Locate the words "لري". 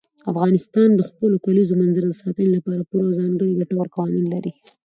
4.33-4.51